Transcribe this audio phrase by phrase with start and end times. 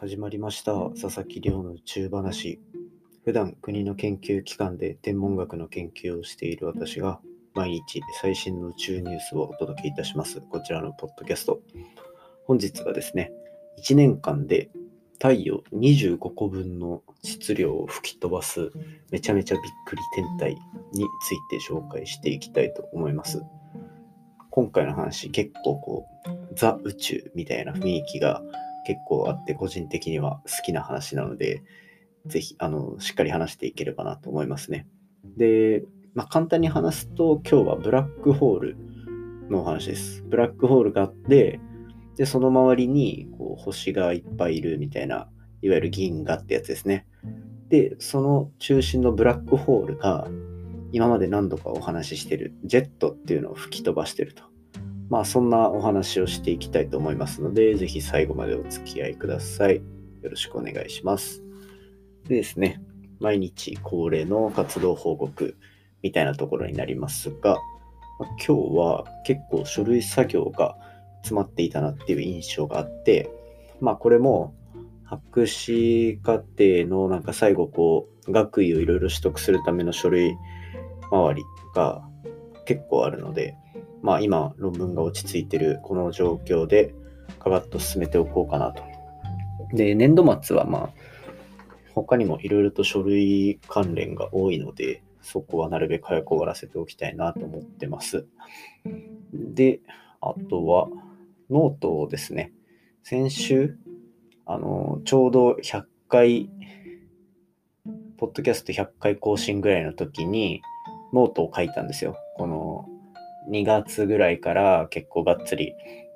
[0.00, 2.58] 始まりました佐々木亮の宇宙話。
[3.22, 7.20] 普段国の研究機関で天文学の研究をしている私が
[7.52, 10.40] 毎日最新の宇宙ニュースをお届けいたします。
[10.40, 11.60] こちらのポッドキャスト。
[12.46, 13.30] 本日はですね
[13.84, 14.70] 1年間で
[15.18, 18.70] 太陽25個分の質量を吹き飛ばす
[19.10, 20.54] めちゃめちゃびっくり天体
[20.94, 23.42] について紹介していきたいと思います。
[24.50, 28.40] 今回の話結構こうザ宇宙みたいな雰囲気が
[28.86, 31.62] 結構あって個人的には好きな話なので
[32.26, 34.86] ぜひあのしっかり話していければなと思いますね。
[35.36, 35.82] で、
[36.14, 38.76] まあ、簡単に話すと今日はブラックホール
[39.50, 40.22] のお話です。
[40.22, 41.60] ブラックホールがあって
[42.16, 45.28] でその周りにこう星がいっぱいいるみたいな
[45.62, 47.06] いわゆる銀河ってやつですね。
[47.68, 50.28] でその中心のブラックホールが
[50.92, 54.49] 今まで何度かお話ししてるジェットっていうのを吹き飛ばしてると。
[55.10, 59.76] まあそんなお話をしていきたいと思いますので、ぜひ最後までお付き合いください。
[59.76, 59.82] よ
[60.30, 61.42] ろしくお願いします。
[62.28, 62.80] でですね、
[63.18, 65.56] 毎日恒例の活動報告
[66.02, 67.56] みたいなところになりますが、
[68.20, 70.76] ま、今日は結構書類作業が
[71.22, 73.28] 詰まっていたなっていう印象があって、
[73.80, 74.54] まあこれも
[75.02, 80.36] 博士課程のなんか最後こう学位をいろいろ取得するための書類
[81.10, 81.42] 周り
[81.74, 82.00] が
[82.64, 83.56] 結構あるので、
[84.02, 86.94] まあ、今論文が落ち着いてるこの状況で
[87.38, 88.82] ガバッと進めておこうかなと。
[89.72, 90.90] で、年度末はまあ
[91.94, 98.26] 他にもいろいろと書類関連が多いので、そこはなるべく早く終わらせておきたいなと思ってます。
[99.32, 99.80] で、
[100.20, 100.88] あとは
[101.50, 102.52] ノートをですね。
[103.02, 103.76] 先週、
[104.46, 106.50] あの、ちょうど100回、
[108.16, 110.62] ポッドキャスト100回更新ぐらいの時に
[111.12, 112.16] ノートを書いたんですよ。
[112.36, 112.88] この
[113.50, 115.74] 2月ぐらいから結構がっつり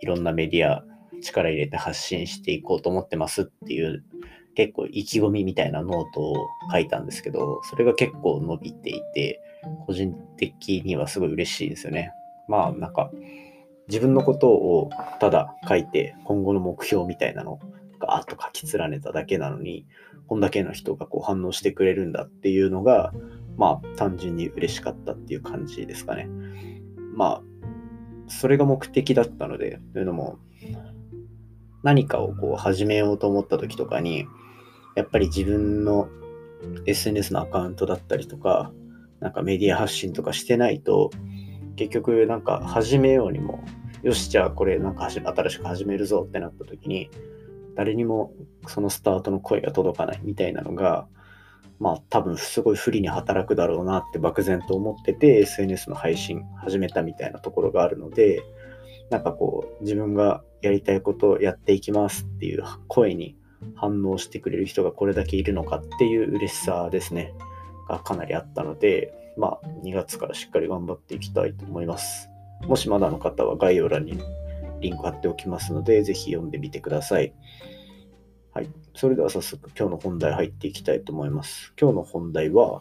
[0.00, 0.84] いろんなメディア
[1.22, 4.04] 力入れて発信していこうと思ってますっていう
[4.54, 9.40] 結構意気込みみたいなノートを書いたんですけど、それが結構伸びていて、
[9.86, 12.10] 個人的にはすごい嬉しいですよね。
[12.48, 13.10] まあなんか
[13.88, 14.90] 自分のことを
[15.20, 17.60] ただ書いて今後の目標みたいなのを
[17.98, 19.86] ガーッと書き連ねただけなのに、
[20.26, 23.12] こんだけの人がこう反応してくれるんだっていうのが、
[23.58, 26.28] まあ単純に嬉しかったっていう感じですかね。
[27.16, 27.42] まあ、
[28.28, 30.38] それが目的だったので、というのも、
[31.82, 34.26] 何かをこう始めようと思った時とかに、
[34.94, 36.08] やっぱり自分の
[36.86, 38.72] SNS のアカウントだったりとか、
[39.20, 41.10] なんかメディア発信とかしてないと、
[41.76, 43.64] 結局なんか始めようにも、
[44.02, 47.10] よし、じゃあこれなんか新しく始めるぞってなった時に、
[47.74, 48.32] 誰にも
[48.66, 51.08] そのスタートの声が届かないみたいなのが、
[51.78, 58.42] まあ多分すごい不利に働くだろうなって漠然と思ってて SNS の配信始めたみたいなところがあるので
[59.10, 63.36] なんかこう自分がやりたいことをやっていきますっていう声に
[63.74, 67.34] 反応してくれる人がこれだけいるのかっていう嬉しさですね
[67.88, 72.28] がかなりあったのでまあ2月からしっかり頑張っていきたいと思います
[72.62, 74.18] もしまだの方は概要欄に
[74.80, 77.32] リンク貼っておきますのでぜひ読んでみてください。
[78.56, 78.70] はい。
[78.94, 81.74] それでは早速今日の本題入っていきたいと思います。
[81.78, 82.80] 今日の本題は、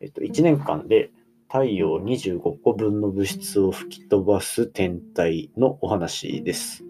[0.00, 1.10] えっと、1年間で
[1.48, 6.82] 太陽25個分の物質を吹き飛ばす天体のお話です。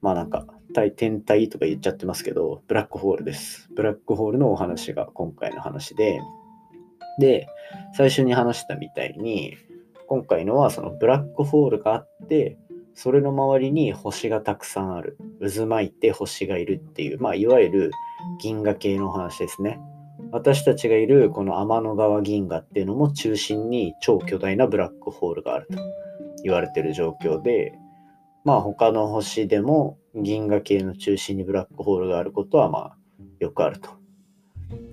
[0.00, 0.46] まあなんか、
[0.96, 3.68] 天体とか言っちゃってますけど、ブラックホールです。
[3.76, 6.22] ブラックホールのお話が今回の話で、
[7.18, 7.48] で、
[7.94, 9.58] 最初に話したみたいに、
[10.08, 12.56] 今回のはそのブラックホールがあって、
[12.94, 15.16] それの周りに星がたくさんある。
[15.40, 17.90] 渦巻いて星がいるっていう、まあ、いわゆる
[18.40, 19.80] 銀河系の話ですね。
[20.30, 25.78] 私たちがいるこの天の川銀河っていうのも中心に超巨大なブラックホールがあると
[26.42, 27.74] 言われてる状況で、
[28.44, 32.96] まあ他の星でも銀河系の中心にブラックホールがあることはまあ
[33.40, 33.90] よくあると。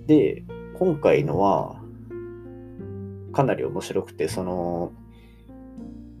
[0.06, 0.44] で、
[0.78, 1.80] 今回のは
[3.32, 4.92] かなり面白くて、その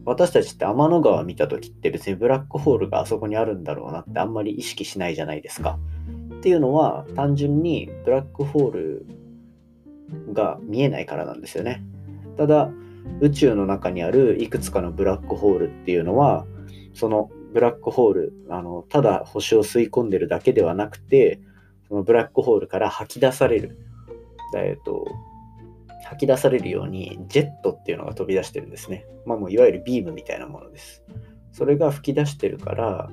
[0.04, 5.78] 私たちって天の川見た時って別にブラックホールがあそこにあるんだろうなってあんまり意識しないじゃないですか。
[6.34, 9.06] っていうのは単純にブラックホール
[10.32, 11.82] が見えないからなんですよね。
[12.36, 12.70] ただ
[13.20, 16.46] 宇宙の中にあるいくつかのブラックホールっていうのは
[16.94, 21.40] そのブラックホールあのただ星を吸い込んでるだけではなくて
[21.88, 23.76] そのブラックホールから吐き出される、
[24.56, 25.04] えっと、
[26.10, 29.06] 吐き出されるようにジェットっていうのが飛び出してるんですね。
[29.26, 31.04] まあもういわゆるビームみたいなものです。
[31.52, 33.10] それが吹き出してるから、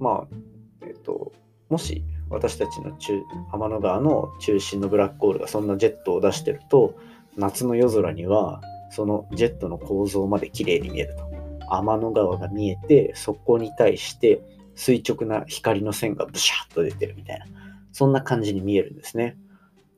[0.00, 0.36] まあ、
[0.84, 1.32] えっと、
[1.68, 3.22] もし私たちの中
[3.52, 6.96] 天の川の中心のブラックホールがそんなジェットを出してると、
[7.36, 8.60] 夏の夜空には
[8.90, 11.30] そのジェットの構造まで綺麗に見えると。
[11.70, 14.40] 天の川が見えて、そこに対して
[14.74, 17.46] 垂直な光の線がブシャッと出てるみたいな。
[17.92, 19.36] そんな感じに見えるんですね。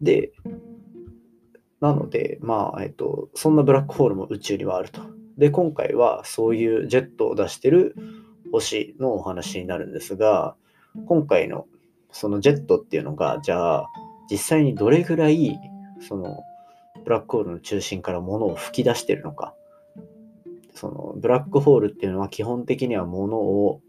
[0.03, 0.33] で、
[1.81, 5.03] なので、まあ、えっと、そんなブラックホールも宇宙にはあると。
[5.37, 7.95] で、今回はそういうジェットを出してる
[8.53, 10.55] 星のお話になるんですが、
[11.07, 11.67] 今回の
[12.11, 13.87] そのジェットっていうのが、じゃあ、
[14.31, 15.61] 実際にどれぐらい、
[16.01, 16.43] その、
[17.05, 19.55] ブラックホールの中心から物を吹き出してるのか。
[20.75, 23.83] その、ブラックホールっていうのは基本的には物を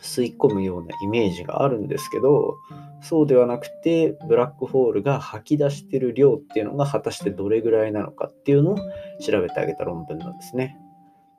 [0.00, 2.56] 吸い込むようなイメージがあるんですけど、
[3.02, 8.76] そうではなくて、ブラックホールが吐き出してる量っていうのが果たしてどれぐらいなのかっていうのを
[9.20, 10.76] 調べてあげた論文なんですね。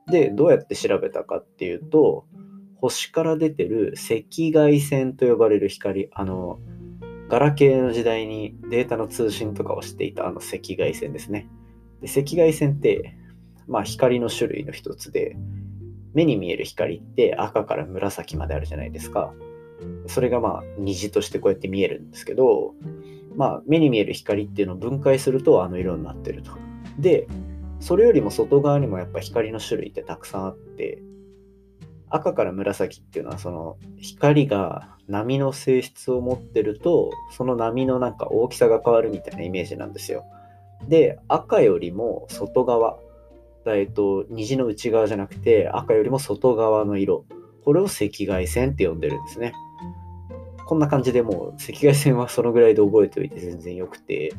[0.07, 2.25] で、どうやって調べたかっていうと、
[2.77, 6.59] 星から出てる赤外線と呼ばれる光、あの、
[7.29, 11.47] ガラケーの時代にデータの通信とかをしていたあの赤外線ですね。
[12.01, 13.15] で赤外線って、
[13.67, 15.37] まあ光の種類の一つで、
[16.13, 19.33] 目に見える光って赤から紫まであるじゃないですか。
[20.07, 22.73] それがまあ虹としてこうやって見えるんですけど、
[23.35, 26.51] まあ目に見える光っていうのを分解するとあの色になってると。
[26.99, 27.27] で、
[27.79, 31.01] それよりも外側にもやっぱ光の種類ってたくさんあって、
[32.11, 40.25] 赤から紫っていうのはその光が波の性質を持ってるとその波のなんか大きさが変わるみたいなイメージなんですよ。
[40.87, 42.97] で赤よりも外側
[43.65, 47.25] えっと、虹の内側じゃなくて赤よりも外側の色
[47.63, 49.53] これを赤外線って呼んでるんですね
[50.65, 54.33] こんな感じでもう赤外線はそのぐらいで覚えておいて全然よくて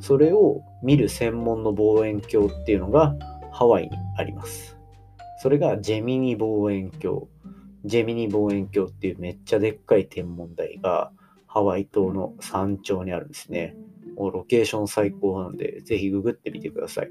[0.00, 3.14] それを見る専門の望遠鏡っていうのが
[3.52, 4.78] ハワイにあります
[5.42, 7.26] それがジェミニ望遠鏡
[7.84, 11.12] ジェミニ望遠鏡っていうめっちゃでっかい天文台が
[11.52, 13.76] ハワイ島の山頂にあるんですね。
[14.16, 17.10] もうロケーション最高なんで、ぜひググってみてください。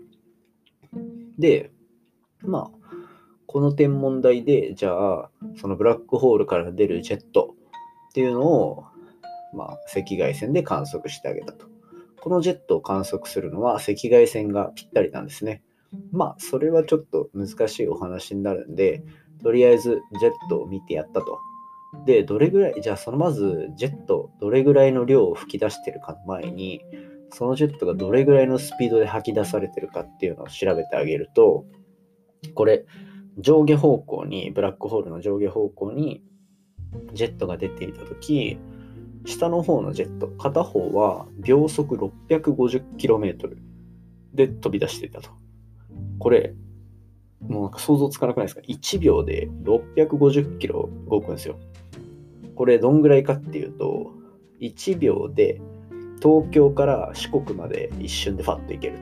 [1.42, 1.72] で、
[2.40, 2.98] まあ、
[3.48, 7.56] この天文台で、じゃあ、そのブラックホールから出るジェット
[8.10, 8.86] っていうのを、
[9.54, 11.66] まあ、赤外線で観測してあげたと。
[12.22, 15.64] このジェットを観測するのは赤外線がぴったりなんですね。
[16.12, 19.04] まあ、それはちょっと難しいお話になるんで、
[19.44, 21.40] とりあえずジェットを見てやったと。
[22.06, 26.82] で、どれぐらい、じゃあそのまずジェット、どれぐらいの量を吹き出してるかの前に、
[27.34, 31.66] そのジェットがどれぐらいのスピードで吐き出されてるかっていうのを調べてあげると、
[32.54, 32.86] これ、
[33.38, 36.22] 上下方向に、ブラックホールの上下方向に
[37.14, 38.58] ジェットが出ていたとき、
[39.26, 43.56] 下の方のジェット、片方は秒速 650km
[44.34, 45.30] で飛び出していたと。
[46.20, 46.54] これ、
[47.42, 51.58] もうなんか想像つかなくないですか ?1 秒で650キロ動くんですよ。
[52.56, 54.12] これどんぐらいかっていうと、
[54.60, 55.62] 1秒で
[56.22, 59.00] 東京から四国まで一瞬でファッと行ける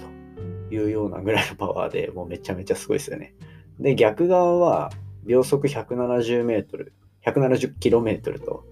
[0.69, 3.33] というようなぐらいのパワーでもうめちゃめちゃすごいですよね。
[3.79, 4.91] で、逆側は
[5.25, 6.93] 秒速170メートル、
[7.25, 8.65] 170キロメートルと、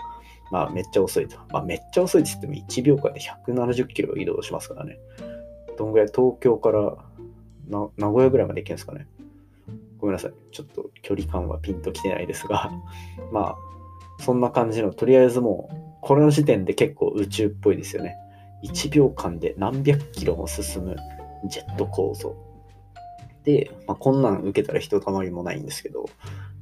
[0.52, 1.38] まあめっちゃ遅いと。
[1.52, 4.98] まあめっちゃ遅いって言っても1秒間で170キロ移動しますからね。
[5.78, 6.96] どんぐらい東京から
[7.70, 9.08] 名古屋ぐらいまで行けるんですかね。
[10.00, 10.34] ごめんなさい。
[10.52, 12.72] ちょっと距離感はピンときてないですが、
[13.32, 13.58] まあ、
[14.20, 18.16] そんな感じの、とりあえずもう、これの時点で結構宇宙っぽいですよね。
[18.64, 20.96] 1秒間で何百キロも進む
[21.46, 22.36] ジェット構造。
[23.44, 26.10] で、まあ、こんなん受けたらひとたまりもないんですけど、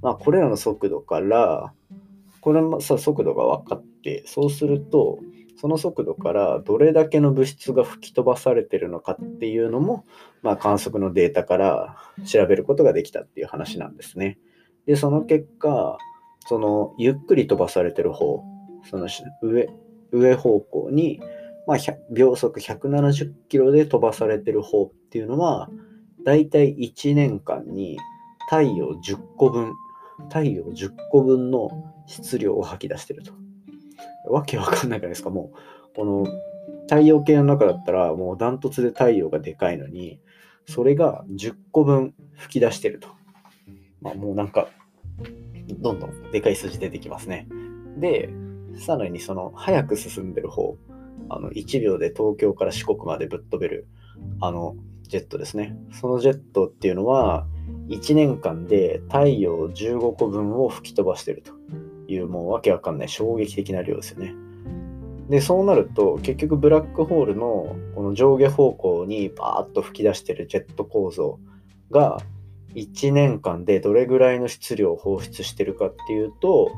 [0.01, 1.73] まあ、これらの速度から、
[2.41, 5.19] これのさ速度が分かって、そうすると、
[5.57, 10.05] その速度からどれだけの物質が吹き飛ばされてるのかっていうのも、
[10.43, 14.37] まあ、観測のデータから調べることができたっていう話なんですね。
[14.85, 15.97] で、その結果、
[16.47, 18.43] そのゆっくり飛ばされてる方、
[18.87, 19.07] その
[19.41, 19.67] 上
[20.11, 21.19] 上方向に、
[21.67, 21.77] まあ、
[22.11, 25.69] 秒速170キロで飛ばされてる方っていうのは、
[26.23, 27.97] だいたい1年間に
[28.49, 29.73] 太陽10個分、
[30.29, 31.69] 太陽10個分の
[32.07, 33.33] 質量を吐き出してると。
[34.29, 35.29] わけわかんないじゃないですか。
[35.29, 36.25] もう、この
[36.83, 40.19] 太陽系の中だったら、もうダントツで太陽がでかいのに、
[40.67, 43.09] それが10個分吹き出してると。
[44.01, 44.67] まあ、もうなんか、
[45.79, 47.47] どんどんでかい数字出てきますね。
[47.97, 48.29] で、
[48.77, 50.77] さらにその、早く進んでる方、
[51.29, 53.87] あの、1秒で東京から四国までぶっ飛べる、
[54.41, 55.77] あの、ジェットですね。
[55.91, 57.47] そのジェットっていうのは、
[57.89, 61.53] 1年間で太陽15個分を吹き飛ばしてると。
[62.07, 64.35] いうもうわけわかんない衝撃的な量ですよね。
[65.29, 71.39] で、そうなると結局ブラックホールのこの上下方向にバーッと吹き出してるジェット構造
[71.89, 72.19] が
[72.75, 76.71] 1年間でどれぐらいの質量を放出してるかっていうと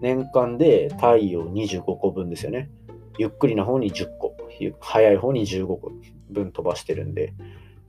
[0.00, 2.70] 年間で太陽25個分ですよね。
[3.18, 4.36] ゆっくりな方に10個、
[4.80, 5.92] 早い方に15個
[6.30, 7.34] 分飛ばしてるんで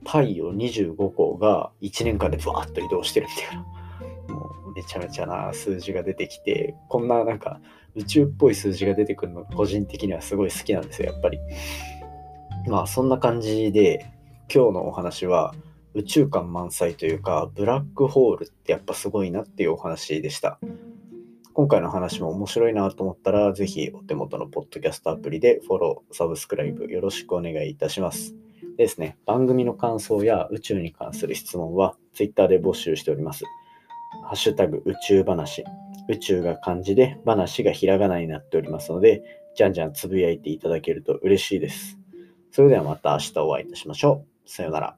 [0.04, 3.62] 太陽25個が1年間でバーッと移動してるみたいな。
[4.34, 7.60] もうめちゃめちゃな数字が出てきて、こんななんか
[7.94, 11.40] 宇宙っぽい数字が出てくるの個人的にはすごい好きなんですよ、やっぱり。
[12.68, 14.06] まあそんな感じで、
[14.52, 15.54] 今日のお話は
[15.94, 20.60] 宇宙観満載というか、ブラックホールってやっぱすごいなっていうお話でした。
[21.58, 28.36] 今回の話も面白いなと思ったら、ぜひお手元のポッドキャストアプリでフォロー、サブスクライブよろしくお願いいたします。
[28.76, 33.44] でですね、番組の感想や宇宙に関する質問は Twitter で募集しております。
[34.22, 35.64] ハッシュタグ宇宙話。
[36.08, 39.24] 宇宙が漢字で話がひらがなになっておりますので、
[39.56, 41.98] じゃんじゃんつぶやいていただけると嬉しいです。
[42.52, 44.48] それではまた明日お会いいたしましょう。
[44.48, 44.96] さようなら。